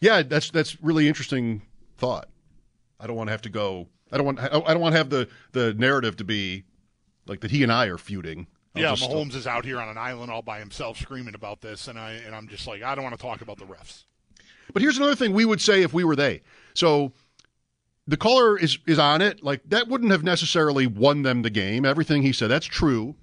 yeah, 0.00 0.22
that's 0.22 0.50
that's 0.50 0.82
really 0.82 1.08
interesting 1.08 1.62
thought. 1.96 2.28
I 2.98 3.06
don't 3.06 3.16
want 3.16 3.28
to 3.28 3.32
have 3.32 3.42
to 3.42 3.50
go. 3.50 3.88
I 4.12 4.16
don't 4.16 4.26
want. 4.26 4.40
I 4.40 4.48
don't 4.48 4.80
want 4.80 4.92
to 4.92 4.98
have 4.98 5.10
the 5.10 5.28
the 5.52 5.74
narrative 5.74 6.16
to 6.16 6.24
be 6.24 6.64
like 7.26 7.40
that. 7.40 7.50
He 7.50 7.62
and 7.62 7.72
I 7.72 7.86
are 7.86 7.98
feuding. 7.98 8.46
I'll 8.74 8.82
yeah, 8.82 8.94
just, 8.94 9.10
Mahomes 9.10 9.34
is 9.34 9.46
out 9.46 9.64
here 9.64 9.80
on 9.80 9.88
an 9.88 9.96
island 9.96 10.30
all 10.30 10.42
by 10.42 10.58
himself 10.58 10.98
screaming 10.98 11.34
about 11.34 11.60
this, 11.60 11.88
and 11.88 11.98
I 11.98 12.12
and 12.12 12.34
I'm 12.34 12.48
just 12.48 12.66
like, 12.66 12.82
I 12.82 12.94
don't 12.94 13.04
want 13.04 13.16
to 13.16 13.22
talk 13.22 13.40
about 13.40 13.58
the 13.58 13.64
refs. 13.64 14.04
But 14.72 14.82
here's 14.82 14.96
another 14.96 15.14
thing 15.14 15.32
we 15.32 15.44
would 15.44 15.60
say 15.60 15.82
if 15.82 15.92
we 15.92 16.04
were 16.04 16.16
they. 16.16 16.42
So 16.74 17.12
the 18.06 18.16
caller 18.16 18.58
is 18.58 18.78
is 18.86 18.98
on 18.98 19.22
it. 19.22 19.42
Like 19.42 19.62
that 19.68 19.88
wouldn't 19.88 20.12
have 20.12 20.24
necessarily 20.24 20.86
won 20.86 21.22
them 21.22 21.42
the 21.42 21.50
game. 21.50 21.84
Everything 21.84 22.22
he 22.22 22.32
said, 22.32 22.48
that's 22.48 22.66
true. 22.66 23.14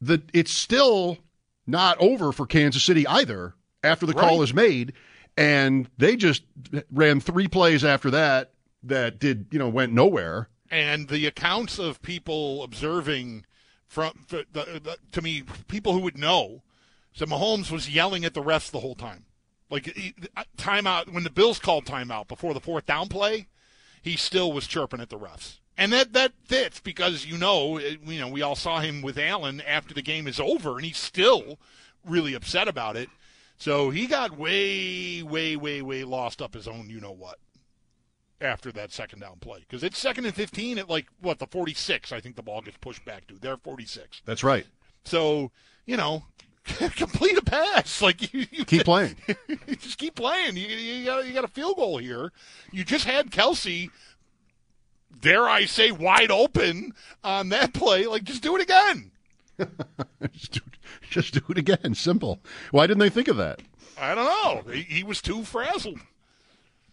That 0.00 0.22
it's 0.32 0.52
still 0.52 1.18
not 1.66 1.96
over 1.98 2.32
for 2.32 2.46
Kansas 2.46 2.82
City 2.82 3.06
either 3.06 3.54
after 3.82 4.06
the 4.06 4.12
right. 4.12 4.28
call 4.28 4.42
is 4.42 4.52
made 4.52 4.92
and 5.36 5.88
they 5.98 6.16
just 6.16 6.42
ran 6.90 7.20
three 7.20 7.48
plays 7.48 7.84
after 7.84 8.10
that 8.10 8.52
that 8.82 9.18
did 9.18 9.46
you 9.50 9.58
know 9.58 9.68
went 9.68 9.92
nowhere. 9.92 10.48
And 10.70 11.08
the 11.08 11.26
accounts 11.26 11.78
of 11.78 12.02
people 12.02 12.62
observing 12.64 13.44
from 13.86 14.26
the, 14.28 14.46
the, 14.52 14.98
to 15.12 15.22
me, 15.22 15.44
people 15.68 15.92
who 15.92 16.00
would 16.00 16.18
know, 16.18 16.62
so 17.12 17.24
Mahomes 17.24 17.70
was 17.70 17.88
yelling 17.88 18.24
at 18.24 18.34
the 18.34 18.42
refs 18.42 18.70
the 18.70 18.80
whole 18.80 18.96
time. 18.96 19.26
Like 19.68 20.14
timeout 20.56 21.12
when 21.12 21.24
the 21.24 21.30
Bills 21.30 21.58
called 21.58 21.86
timeout 21.86 22.28
before 22.28 22.54
the 22.54 22.60
fourth 22.60 22.86
down 22.86 23.08
play, 23.08 23.48
he 24.02 24.16
still 24.16 24.52
was 24.52 24.66
chirping 24.66 25.00
at 25.00 25.08
the 25.08 25.18
refs. 25.18 25.58
And 25.76 25.92
that 25.92 26.12
that 26.12 26.32
fits 26.44 26.80
because 26.80 27.26
you 27.26 27.36
know 27.36 27.78
you 27.78 28.20
know 28.20 28.28
we 28.28 28.42
all 28.42 28.56
saw 28.56 28.80
him 28.80 29.02
with 29.02 29.18
Allen 29.18 29.60
after 29.60 29.92
the 29.92 30.02
game 30.02 30.26
is 30.26 30.40
over, 30.40 30.76
and 30.76 30.84
he's 30.84 30.96
still 30.96 31.58
really 32.04 32.34
upset 32.34 32.68
about 32.68 32.96
it. 32.96 33.10
So 33.58 33.90
he 33.90 34.06
got 34.06 34.38
way, 34.38 35.22
way, 35.22 35.56
way, 35.56 35.82
way 35.82 36.04
lost 36.04 36.42
up 36.42 36.54
his 36.54 36.68
own, 36.68 36.90
you 36.90 37.00
know 37.00 37.12
what, 37.12 37.38
after 38.40 38.70
that 38.72 38.92
second 38.92 39.20
down 39.20 39.38
play. 39.40 39.60
Because 39.60 39.82
it's 39.82 39.98
second 39.98 40.26
and 40.26 40.34
15 40.34 40.78
at 40.78 40.90
like, 40.90 41.06
what, 41.20 41.38
the 41.38 41.46
46, 41.46 42.12
I 42.12 42.20
think 42.20 42.36
the 42.36 42.42
ball 42.42 42.60
gets 42.60 42.76
pushed 42.78 43.04
back 43.04 43.26
to. 43.28 43.34
They're 43.34 43.56
46. 43.56 44.22
That's 44.24 44.44
right. 44.44 44.66
So, 45.04 45.52
you 45.86 45.96
know, 45.96 46.24
complete 46.96 47.38
a 47.38 47.42
pass. 47.42 48.02
Like 48.02 48.32
you, 48.32 48.46
you 48.50 48.64
Keep 48.64 48.84
playing. 48.84 49.16
just 49.78 49.98
keep 49.98 50.14
playing. 50.14 50.56
You, 50.56 50.66
you 50.66 51.04
got 51.04 51.26
you 51.26 51.32
got 51.32 51.44
a 51.44 51.48
field 51.48 51.76
goal 51.76 51.98
here. 51.98 52.32
You 52.72 52.84
just 52.84 53.04
had 53.04 53.30
Kelce, 53.30 53.90
dare 55.20 55.48
I 55.48 55.66
say, 55.66 55.90
wide 55.90 56.30
open 56.30 56.92
on 57.22 57.48
that 57.50 57.72
play. 57.72 58.06
Like 58.06 58.24
just 58.24 58.42
do 58.42 58.56
it 58.56 58.62
again. 58.62 59.12
just, 60.32 60.52
do, 60.52 60.60
just 61.08 61.34
do 61.34 61.40
it 61.48 61.58
again. 61.58 61.94
Simple. 61.94 62.40
Why 62.70 62.86
didn't 62.86 63.00
they 63.00 63.10
think 63.10 63.28
of 63.28 63.36
that? 63.36 63.60
I 63.98 64.14
don't 64.14 64.26
know. 64.26 64.72
He, 64.72 64.82
he 64.82 65.04
was 65.04 65.22
too 65.22 65.42
frazzled. 65.44 66.00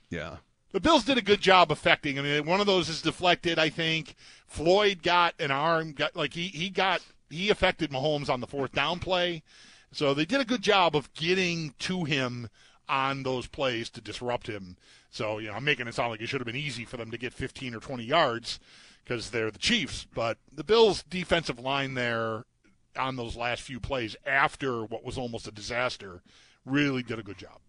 Yeah. 0.09 0.37
The 0.71 0.79
Bills 0.79 1.03
did 1.03 1.17
a 1.17 1.21
good 1.21 1.41
job 1.41 1.71
affecting. 1.71 2.17
I 2.17 2.21
mean, 2.21 2.45
one 2.45 2.59
of 2.59 2.65
those 2.65 2.89
is 2.89 3.01
deflected. 3.01 3.59
I 3.59 3.69
think 3.69 4.15
Floyd 4.47 5.03
got 5.03 5.35
an 5.39 5.51
arm. 5.51 5.91
Got 5.91 6.15
like 6.15 6.33
he 6.33 6.47
he 6.47 6.69
got 6.69 7.01
he 7.33 7.49
affected 7.49 7.91
Mahomes 7.91 8.29
on 8.29 8.39
the 8.39 8.47
fourth 8.47 8.71
down 8.71 8.99
play. 8.99 9.43
So 9.91 10.13
they 10.13 10.25
did 10.25 10.41
a 10.41 10.45
good 10.45 10.61
job 10.61 10.95
of 10.95 11.13
getting 11.13 11.73
to 11.79 12.03
him 12.03 12.49
on 12.89 13.23
those 13.23 13.47
plays 13.47 13.89
to 13.91 14.01
disrupt 14.01 14.47
him. 14.47 14.77
So 15.09 15.37
you 15.37 15.47
know, 15.47 15.53
I'm 15.53 15.63
making 15.63 15.87
it 15.87 15.93
sound 15.93 16.11
like 16.11 16.21
it 16.21 16.27
should 16.27 16.41
have 16.41 16.47
been 16.47 16.55
easy 16.55 16.85
for 16.85 16.97
them 16.97 17.11
to 17.11 17.17
get 17.17 17.33
15 17.33 17.75
or 17.75 17.79
20 17.79 18.03
yards 18.03 18.59
because 19.03 19.29
they're 19.29 19.51
the 19.51 19.59
Chiefs. 19.59 20.07
But 20.13 20.37
the 20.51 20.63
Bills' 20.63 21.03
defensive 21.03 21.59
line 21.59 21.93
there 21.93 22.45
on 22.97 23.15
those 23.15 23.35
last 23.35 23.61
few 23.61 23.79
plays 23.79 24.15
after 24.25 24.83
what 24.83 25.03
was 25.03 25.17
almost 25.17 25.47
a 25.47 25.51
disaster 25.51 26.21
really 26.65 27.03
did 27.03 27.19
a 27.19 27.23
good 27.23 27.37
job. 27.37 27.59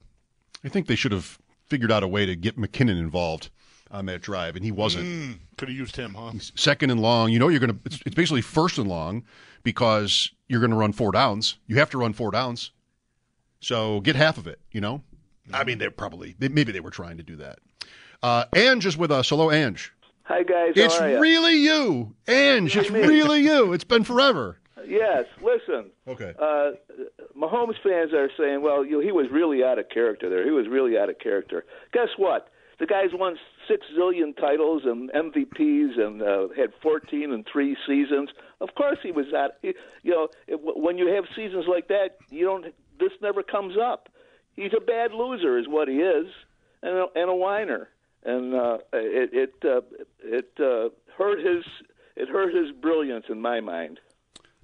I 0.65 0.69
think 0.69 0.87
they 0.87 0.97
should 0.97 1.13
have 1.13 1.39
figured 1.67 1.93
out 1.93 2.03
a 2.03 2.09
way 2.09 2.27
to 2.27 2.37
get 2.37 2.59
McKinnon 2.59 2.99
involved 2.99 3.51
on 3.95 4.07
that 4.07 4.21
drive, 4.21 4.57
and 4.57 4.65
he 4.65 4.73
wasn't. 4.73 5.05
Mm, 5.07 5.39
could 5.57 5.69
have 5.69 5.77
used 5.79 5.97
him, 5.97 6.15
huh? 6.15 6.33
Second 6.55 6.91
and 6.91 7.01
long. 7.01 7.31
You 7.31 7.39
know, 7.39 7.49
you're 7.49 7.61
going 7.61 7.73
to, 7.73 7.79
it's, 7.85 8.01
it's 8.05 8.15
basically 8.15 8.43
first 8.43 8.77
and 8.77 8.89
long 8.89 9.23
because 9.63 10.31
you're 10.49 10.61
going 10.61 10.73
to 10.73 10.77
run 10.77 10.93
four 10.93 11.13
downs. 11.13 11.57
You 11.67 11.77
have 11.77 11.91
to 11.91 11.99
run 11.99 12.13
four 12.13 12.31
downs. 12.33 12.73
So 13.61 14.01
get 14.01 14.17
half 14.17 14.37
of 14.37 14.47
it, 14.47 14.59
you 14.73 14.81
know? 14.81 15.03
I 15.53 15.65
mean, 15.65 15.79
they're 15.79 15.91
probably, 15.91 16.35
they, 16.39 16.49
maybe 16.49 16.73
they 16.73 16.81
were 16.81 16.91
trying 16.91 17.17
to 17.19 17.23
do 17.23 17.37
that. 17.37 17.59
Uh, 18.23 18.45
Ange 18.57 18.85
is 18.87 18.97
with 18.97 19.11
us. 19.11 19.29
Hello, 19.29 19.51
Ange. 19.51 19.93
Hi 20.25 20.43
guys, 20.43 20.73
It's 20.75 20.97
how 20.99 21.05
are 21.05 21.11
ya? 21.11 21.21
really 21.21 21.57
you. 21.59 22.15
Ange, 22.27 22.77
it's 22.79 22.91
really 22.91 23.43
you. 23.43 23.75
It's 23.75 23.85
been 23.85 24.05
forever. 24.05 24.59
yes. 24.87 25.27
Listen, 25.43 25.91
Okay. 26.09 26.33
uh, 26.41 26.71
Mahomes 27.39 27.75
fans 27.83 28.15
are 28.15 28.31
saying, 28.39 28.63
"Well, 28.63 28.87
you 28.87 28.93
know, 28.93 29.01
he 29.01 29.13
was 29.13 29.27
really 29.31 29.63
out 29.63 29.79
of 29.79 29.91
character 29.91 30.31
there. 30.31 30.43
He 30.45 30.51
was 30.51 30.67
really 30.67 30.97
out 30.97 31.11
of 31.11 31.19
character." 31.19 31.67
Guess 31.93 32.09
what? 32.17 32.49
The 32.79 32.87
guy's 32.87 33.11
won 33.13 33.37
six 33.69 33.87
zillion 33.97 34.37
titles 34.37 34.83
and 34.85 35.11
MVPs 35.11 35.99
and 35.99 36.23
uh, 36.23 36.49
had 36.57 36.73
14 36.83 37.33
and 37.33 37.47
three 37.51 37.77
seasons. 37.87 38.31
Of 38.61 38.75
course, 38.75 38.99
he 39.03 39.13
was 39.13 39.27
that. 39.33 39.59
He, 39.63 39.75
you 40.03 40.13
know, 40.13 40.29
it, 40.47 40.59
when 40.63 40.99
you 40.99 41.15
have 41.15 41.25
seasons 41.35 41.67
like 41.69 41.89
that, 41.89 42.17
you 42.31 42.45
don't. 42.45 42.67
This 42.99 43.13
never 43.21 43.43
comes 43.43 43.77
up. 43.81 44.09
He's 44.55 44.73
a 44.77 44.81
bad 44.81 45.13
loser, 45.13 45.59
is 45.59 45.67
what 45.69 45.89
he 45.89 45.97
is, 45.97 46.27
and 46.83 46.97
a, 46.97 47.07
and 47.15 47.31
a 47.31 47.35
whiner. 47.35 47.89
And 48.25 48.55
uh, 48.55 48.79
it 48.93 49.31
it 49.33 49.55
uh, 49.65 49.81
it 50.23 50.51
uh, 50.59 50.91
hurt 51.17 51.39
his 51.39 51.65
it 52.17 52.29
hurt 52.29 52.55
his 52.55 52.73
brilliance 52.73 53.27
in 53.29 53.41
my 53.41 53.61
mind. 53.61 54.01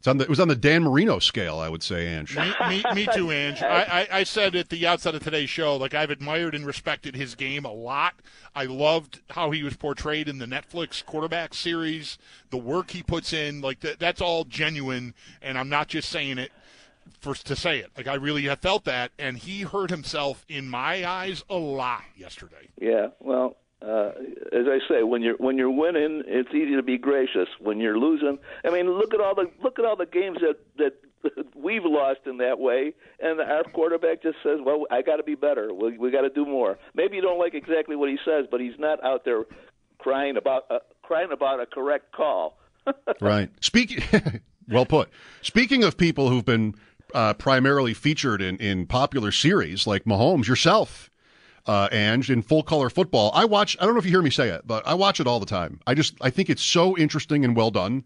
It's 0.00 0.08
on 0.08 0.16
the, 0.16 0.24
it 0.24 0.30
was 0.30 0.40
on 0.40 0.48
the 0.48 0.56
Dan 0.56 0.84
Marino 0.84 1.18
scale, 1.18 1.58
I 1.58 1.68
would 1.68 1.82
say, 1.82 2.06
Ange. 2.06 2.34
me, 2.34 2.54
me, 2.70 2.82
me 2.94 3.06
too, 3.12 3.30
Ange. 3.30 3.62
I, 3.62 3.82
I, 3.82 4.08
I 4.20 4.24
said 4.24 4.56
at 4.56 4.70
the 4.70 4.86
outset 4.86 5.14
of 5.14 5.22
today's 5.22 5.50
show, 5.50 5.76
like 5.76 5.92
I've 5.92 6.08
admired 6.08 6.54
and 6.54 6.64
respected 6.64 7.14
his 7.14 7.34
game 7.34 7.66
a 7.66 7.72
lot. 7.72 8.14
I 8.54 8.64
loved 8.64 9.20
how 9.28 9.50
he 9.50 9.62
was 9.62 9.76
portrayed 9.76 10.26
in 10.26 10.38
the 10.38 10.46
Netflix 10.46 11.04
quarterback 11.04 11.52
series, 11.52 12.16
the 12.48 12.56
work 12.56 12.92
he 12.92 13.02
puts 13.02 13.34
in. 13.34 13.60
Like 13.60 13.80
that, 13.80 13.98
that's 13.98 14.22
all 14.22 14.44
genuine, 14.44 15.12
and 15.42 15.58
I'm 15.58 15.68
not 15.68 15.88
just 15.88 16.08
saying 16.08 16.38
it 16.38 16.50
for 17.20 17.34
to 17.34 17.54
say 17.54 17.80
it. 17.80 17.90
Like 17.94 18.06
I 18.06 18.14
really 18.14 18.44
have 18.44 18.60
felt 18.60 18.86
that, 18.86 19.12
and 19.18 19.36
he 19.36 19.60
hurt 19.64 19.90
himself 19.90 20.46
in 20.48 20.66
my 20.66 21.06
eyes 21.06 21.44
a 21.50 21.56
lot 21.56 22.04
yesterday. 22.16 22.70
Yeah, 22.80 23.08
well, 23.18 23.58
uh, 23.82 24.10
as 24.52 24.66
I 24.66 24.78
say, 24.88 25.02
when 25.02 25.22
you're 25.22 25.36
when 25.36 25.56
you're 25.56 25.70
winning, 25.70 26.22
it's 26.26 26.50
easy 26.50 26.76
to 26.76 26.82
be 26.82 26.98
gracious. 26.98 27.48
When 27.58 27.78
you're 27.80 27.98
losing, 27.98 28.38
I 28.64 28.70
mean, 28.70 28.90
look 28.90 29.14
at 29.14 29.20
all 29.20 29.34
the 29.34 29.50
look 29.62 29.78
at 29.78 29.84
all 29.84 29.96
the 29.96 30.06
games 30.06 30.38
that 30.40 30.58
that 30.76 30.94
we've 31.54 31.84
lost 31.84 32.20
in 32.26 32.38
that 32.38 32.58
way, 32.58 32.94
and 33.20 33.40
our 33.40 33.64
quarterback 33.64 34.22
just 34.22 34.36
says, 34.42 34.58
"Well, 34.62 34.86
I 34.90 35.02
got 35.02 35.16
to 35.16 35.22
be 35.22 35.34
better. 35.34 35.72
We 35.72 35.96
we 35.96 36.10
got 36.10 36.22
to 36.22 36.30
do 36.30 36.44
more." 36.44 36.78
Maybe 36.94 37.16
you 37.16 37.22
don't 37.22 37.38
like 37.38 37.54
exactly 37.54 37.96
what 37.96 38.10
he 38.10 38.18
says, 38.24 38.46
but 38.50 38.60
he's 38.60 38.78
not 38.78 39.02
out 39.02 39.24
there 39.24 39.44
crying 39.98 40.36
about 40.36 40.64
uh, 40.70 40.78
crying 41.02 41.32
about 41.32 41.60
a 41.60 41.66
correct 41.66 42.12
call. 42.12 42.58
Right. 43.20 43.50
Speaking, 43.60 44.02
well 44.68 44.86
put. 44.86 45.10
Speaking 45.42 45.84
of 45.84 45.96
people 45.98 46.30
who've 46.30 46.44
been 46.44 46.74
uh, 47.14 47.34
primarily 47.34 47.92
featured 47.92 48.40
in, 48.40 48.56
in 48.56 48.86
popular 48.86 49.30
series 49.30 49.86
like 49.86 50.04
Mahomes, 50.04 50.48
yourself, 50.48 51.09
uh, 51.70 51.88
Ange, 51.92 52.30
in 52.30 52.42
full 52.42 52.62
color 52.64 52.90
football, 52.90 53.30
I 53.32 53.44
watch. 53.44 53.76
I 53.80 53.84
don't 53.84 53.94
know 53.94 54.00
if 54.00 54.04
you 54.04 54.10
hear 54.10 54.22
me 54.22 54.30
say 54.30 54.48
it, 54.48 54.66
but 54.66 54.84
I 54.86 54.94
watch 54.94 55.20
it 55.20 55.26
all 55.28 55.38
the 55.38 55.46
time. 55.46 55.78
I 55.86 55.94
just 55.94 56.14
I 56.20 56.30
think 56.30 56.50
it's 56.50 56.62
so 56.62 56.96
interesting 56.98 57.44
and 57.44 57.54
well 57.54 57.70
done, 57.70 58.02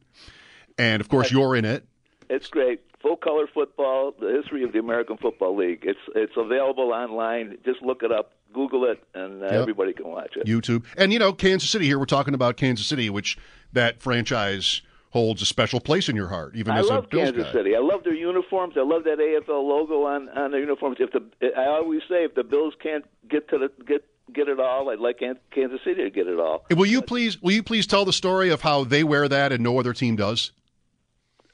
and 0.78 1.00
of 1.00 1.08
course 1.08 1.30
you're 1.32 1.56
in 1.56 1.64
it. 1.64 1.86
It's 2.28 2.46
great. 2.48 2.80
Full 3.00 3.16
color 3.16 3.46
football, 3.46 4.14
the 4.18 4.28
history 4.40 4.64
of 4.64 4.72
the 4.72 4.78
American 4.78 5.16
Football 5.16 5.56
League. 5.56 5.80
It's 5.82 5.98
it's 6.14 6.32
available 6.36 6.92
online. 6.92 7.56
Just 7.64 7.80
look 7.82 8.02
it 8.02 8.12
up, 8.12 8.32
Google 8.52 8.84
it, 8.84 9.02
and 9.14 9.42
uh, 9.42 9.46
Yep. 9.46 9.54
everybody 9.62 9.92
can 9.94 10.08
watch 10.08 10.36
it. 10.36 10.46
YouTube, 10.46 10.84
and 10.98 11.12
you 11.12 11.18
know 11.18 11.32
Kansas 11.32 11.70
City. 11.70 11.86
Here 11.86 11.98
we're 11.98 12.04
talking 12.04 12.34
about 12.34 12.56
Kansas 12.58 12.86
City, 12.86 13.08
which 13.08 13.38
that 13.72 14.00
franchise 14.02 14.82
holds 15.14 15.40
a 15.40 15.46
special 15.46 15.80
place 15.80 16.08
in 16.10 16.16
your 16.16 16.28
heart, 16.28 16.54
even 16.56 16.74
I 16.74 16.80
as 16.80 16.90
a 16.90 17.00
Bills 17.00 17.06
Kansas 17.30 17.44
guy. 17.44 17.52
City. 17.52 17.74
I 17.74 17.78
love 17.78 18.02
their 18.04 18.12
uniforms. 18.14 18.74
I 18.76 18.82
love 18.82 19.04
that 19.04 19.18
AFL 19.18 19.62
logo 19.66 20.04
on 20.04 20.28
on 20.28 20.50
their 20.50 20.60
uniforms. 20.60 20.98
If 21.00 21.12
the 21.12 21.22
I 21.56 21.66
always 21.66 22.02
say 22.08 22.24
if 22.24 22.34
the 22.34 22.44
Bills 22.44 22.74
can't 22.82 23.04
get 23.30 23.48
to 23.50 23.58
the 23.58 23.70
get 23.84 24.04
get 24.34 24.48
it 24.48 24.58
all, 24.60 24.90
I'd 24.90 24.98
like 24.98 25.20
Kansas 25.20 25.80
City 25.84 26.02
to 26.02 26.10
get 26.10 26.26
it 26.26 26.38
all. 26.38 26.66
Will 26.70 26.84
you 26.86 27.00
please? 27.00 27.40
Will 27.40 27.52
you 27.52 27.62
please 27.62 27.86
tell 27.86 28.04
the 28.04 28.12
story 28.12 28.50
of 28.50 28.60
how 28.60 28.84
they 28.84 29.04
wear 29.04 29.26
that 29.28 29.52
and 29.52 29.62
no 29.62 29.78
other 29.78 29.92
team 29.94 30.16
does? 30.16 30.50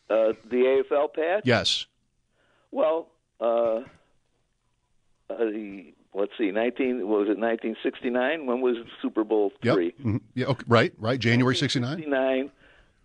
Uh, 0.08 0.32
the 0.50 0.82
AFL 0.90 1.12
patch. 1.14 1.42
Yes. 1.44 1.86
Well, 2.72 3.08
uh, 3.40 3.44
uh, 3.44 3.82
the 5.28 5.92
let's 6.14 6.32
see, 6.38 6.50
nineteen 6.50 7.06
was 7.06 7.28
it 7.28 7.38
nineteen 7.38 7.76
sixty 7.82 8.10
nine? 8.10 8.46
When 8.46 8.60
was 8.60 8.76
Super 9.02 9.22
Bowl 9.24 9.52
Yep. 9.62 9.74
three? 9.74 9.92
Mhm. 10.02 10.20
Yeah. 10.34 10.46
Okay. 10.46 10.64
Right. 10.66 10.92
Right. 10.98 11.18
January 11.20 11.54
'69. 11.54 11.96
69, 11.98 12.50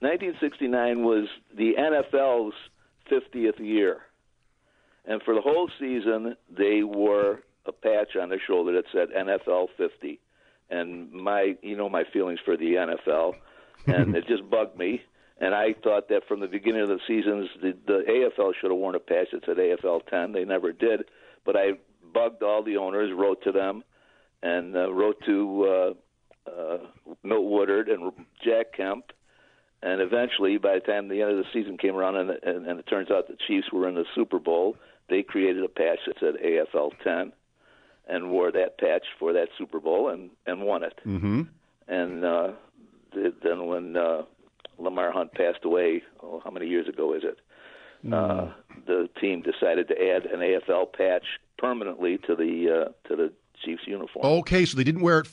1969 0.06 1.04
was 1.04 1.28
the 1.58 1.74
NFL's 1.80 2.54
50th 3.12 3.60
year. 3.60 4.02
And 5.06 5.22
for 5.24 5.34
the 5.34 5.42
whole 5.42 5.70
season, 5.80 6.36
they 6.50 6.84
wore 6.84 7.42
a 7.66 7.72
patch 7.72 8.16
on 8.20 8.30
their 8.30 8.42
shoulder 8.46 8.74
that 8.74 8.86
said 8.92 9.10
NFL 9.10 9.70
50. 9.78 10.20
And 10.70 11.12
my, 11.12 11.56
you 11.62 11.76
know, 11.76 11.90
my 11.90 12.04
feelings 12.14 12.40
for 12.46 12.56
the 12.56 12.74
NFL, 12.74 13.34
and 13.88 14.16
it 14.16 14.28
just 14.28 14.48
bugged 14.50 14.78
me. 14.78 15.02
And 15.40 15.54
I 15.54 15.74
thought 15.84 16.10
that 16.10 16.28
from 16.28 16.40
the 16.40 16.48
beginning 16.48 16.82
of 16.82 16.88
the 16.88 17.00
seasons, 17.08 17.50
the, 17.62 17.76
the 17.86 18.04
AFL 18.08 18.54
should 18.60 18.72
have 18.72 18.80
worn 18.80 18.96
a 18.96 19.00
patch 19.00 19.30
that 19.34 19.44
said 19.46 19.58
AFL 19.58 20.06
10. 20.08 20.32
They 20.32 20.46
never 20.46 20.72
did. 20.72 21.06
But 21.46 21.56
I 21.58 21.72
bugged 22.14 22.42
all 22.42 22.64
the 22.64 22.78
owners, 22.78 23.12
wrote 23.14 23.44
to 23.44 23.52
them, 23.52 23.84
and 24.42 24.76
uh, 24.76 24.94
wrote 24.94 25.18
to 25.26 25.96
uh, 26.48 26.50
uh, 26.50 26.78
Milt 27.24 27.46
Woodard 27.46 27.90
and 27.90 28.12
Jack 28.44 28.74
Kemp, 28.78 29.06
and 29.86 30.02
eventually, 30.02 30.58
by 30.58 30.74
the 30.76 30.80
time 30.82 31.08
the 31.08 31.22
end 31.22 31.32
of 31.32 31.38
the 31.38 31.46
season 31.54 31.78
came 31.78 31.96
around, 31.96 32.16
and, 32.16 32.32
and, 32.32 32.66
and 32.66 32.80
it 32.80 32.88
turns 32.88 33.12
out 33.12 33.28
the 33.28 33.38
Chiefs 33.48 33.72
were 33.72 33.88
in 33.88 33.94
the 33.94 34.06
Super 34.16 34.40
Bowl, 34.40 34.76
they 35.10 35.22
created 35.22 35.64
a 35.64 35.68
patch 35.70 36.00
that 36.08 36.16
said 36.20 36.34
AFL 36.44 36.92
10, 37.04 37.32
and 38.10 38.32
wore 38.32 38.52
that 38.52 38.80
patch 38.80 39.04
for 39.20 39.32
that 39.34 39.48
Super 39.58 39.80
Bowl 39.80 40.10
and 40.10 40.32
and 40.48 40.64
won 40.64 40.84
it. 40.84 41.00
Mm-hmm. 41.06 41.44
And 41.88 42.26
uh, 42.26 42.52
then 43.14 43.68
when 43.68 43.96
uh, 43.96 44.24
Lamar 44.80 45.12
Hunt 45.12 45.34
passed 45.34 45.64
away, 45.64 46.02
oh, 46.24 46.42
how 46.44 46.50
many 46.50 46.68
years 46.68 46.88
ago 46.90 47.14
is 47.14 47.24
it? 47.24 47.38
Uh, 48.12 48.52
the 48.86 49.10
team 49.22 49.42
decided 49.42 49.88
to 49.88 49.96
add 49.96 50.26
an 50.26 50.40
AFL 50.40 50.94
patch 50.94 51.26
permanently 51.58 52.18
to 52.28 52.36
the 52.36 52.86
uh, 52.88 53.08
to 53.08 53.16
the 53.16 53.32
Chiefs 53.64 53.84
uniform. 53.86 54.26
Okay, 54.26 54.66
so 54.66 54.78
they 54.78 54.84
didn't 54.84 55.02
wear 55.02 55.20
it 55.20 55.28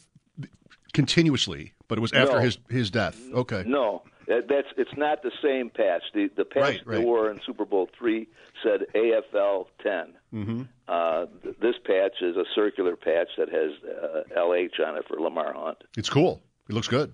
continuously, 0.92 1.72
but 1.88 1.98
it 1.98 2.00
was 2.00 2.12
after 2.12 2.36
No. 2.36 2.40
his 2.40 2.58
his 2.68 2.90
death. 2.90 3.18
Okay. 3.34 3.64
No, 3.66 4.02
that- 4.26 4.48
that's 4.48 4.68
it's 4.76 4.96
not 4.96 5.22
the 5.22 5.32
same 5.42 5.70
patch. 5.70 6.02
The 6.14 6.28
the 6.36 6.44
patch 6.44 6.62
Right, 6.62 6.80
right. 6.86 6.98
they 6.98 7.04
wore 7.04 7.30
in 7.30 7.40
Super 7.46 7.64
Bowl 7.64 7.88
three 7.98 8.28
said 8.62 8.82
AFL 8.94 9.66
10. 9.82 10.14
Mm-hmm. 10.32 10.62
Uh, 10.88 11.26
th- 11.42 11.56
this 11.60 11.74
patch 11.84 12.20
is 12.22 12.36
a 12.36 12.44
circular 12.54 12.96
patch 12.96 13.28
that 13.38 13.48
has 13.48 13.72
uh, 13.84 14.22
LH 14.38 14.78
on 14.86 14.96
it 14.96 15.04
for 15.08 15.18
Lamar 15.20 15.52
Hunt. 15.54 15.78
It's 15.96 16.08
cool. 16.10 16.40
It 16.68 16.74
looks 16.74 16.88
good. 16.88 17.12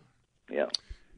Yeah. 0.50 0.66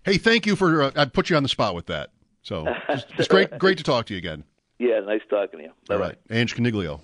Hey, 0.05 0.17
thank 0.19 0.47
you 0.47 0.57
for. 0.57 0.83
Uh, 0.85 0.91
I 0.97 1.05
put 1.07 1.31
you 1.31 1.37
on 1.37 1.43
the 1.43 1.49
spot 1.49 1.75
with 1.75 1.87
that. 1.87 2.11
So 2.43 2.67
it's, 2.89 3.05
it's 3.19 3.29
great. 3.29 3.51
Great 3.59 3.79
to 3.79 3.85
talk 3.85 4.07
to 4.07 4.15
you 4.15 4.19
again. 4.19 4.45
Yeah, 4.79 5.01
nice 5.01 5.21
talking 5.29 5.59
to 5.59 5.65
you. 5.67 5.73
All 5.91 5.99
right, 5.99 6.17
Ange 6.31 6.55
Coniglio. 6.57 7.01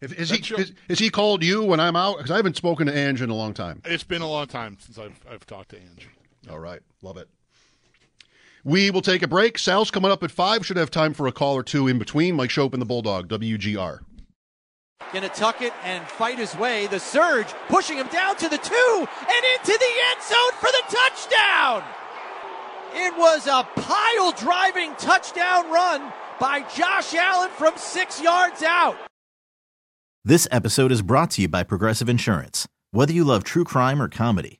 If, 0.00 0.18
is, 0.18 0.30
he, 0.30 0.54
is, 0.54 0.72
is 0.88 0.98
he 0.98 1.10
called 1.10 1.42
you 1.42 1.62
when 1.64 1.78
I'm 1.80 1.94
out? 1.96 2.16
Because 2.16 2.30
I 2.30 2.36
haven't 2.36 2.56
spoken 2.56 2.86
to 2.86 2.96
Ange 2.96 3.20
in 3.20 3.28
a 3.30 3.34
long 3.34 3.52
time. 3.52 3.82
It's 3.84 4.04
been 4.04 4.22
a 4.22 4.28
long 4.28 4.46
time 4.46 4.78
since 4.80 4.96
I've, 4.98 5.20
I've 5.30 5.44
talked 5.46 5.70
to 5.70 5.76
Ange. 5.76 6.08
All 6.48 6.58
right. 6.58 6.80
Love 7.02 7.16
it. 7.16 7.28
We 8.62 8.90
will 8.90 9.02
take 9.02 9.22
a 9.22 9.28
break. 9.28 9.58
Sal's 9.58 9.90
coming 9.90 10.10
up 10.10 10.22
at 10.22 10.30
5. 10.30 10.64
Should 10.64 10.76
have 10.76 10.90
time 10.90 11.14
for 11.14 11.26
a 11.26 11.32
call 11.32 11.56
or 11.56 11.62
two 11.62 11.88
in 11.88 11.98
between. 11.98 12.36
Mike 12.36 12.50
Schopp 12.50 12.72
and 12.72 12.80
the 12.80 12.86
Bulldog, 12.86 13.28
WGR. 13.28 14.00
Gonna 15.12 15.28
tuck 15.30 15.60
it 15.60 15.72
and 15.82 16.06
fight 16.06 16.38
his 16.38 16.54
way. 16.56 16.86
The 16.86 17.00
surge 17.00 17.48
pushing 17.68 17.98
him 17.98 18.06
down 18.08 18.36
to 18.36 18.48
the 18.48 18.58
two 18.58 19.06
and 19.20 19.44
into 19.58 19.76
the 19.78 19.92
end 20.10 20.22
zone 20.22 20.52
for 20.60 20.70
the 20.70 20.82
touchdown. 20.88 21.82
It 22.94 23.16
was 23.16 23.46
a 23.46 23.66
pile 23.80 24.32
driving 24.32 24.94
touchdown 24.96 25.70
run 25.70 26.12
by 26.38 26.60
Josh 26.76 27.14
Allen 27.14 27.50
from 27.50 27.76
six 27.76 28.22
yards 28.22 28.62
out. 28.62 28.96
This 30.24 30.46
episode 30.52 30.92
is 30.92 31.02
brought 31.02 31.32
to 31.32 31.42
you 31.42 31.48
by 31.48 31.64
Progressive 31.64 32.08
Insurance. 32.08 32.68
Whether 32.92 33.12
you 33.12 33.24
love 33.24 33.42
true 33.42 33.64
crime 33.64 34.00
or 34.00 34.08
comedy, 34.08 34.59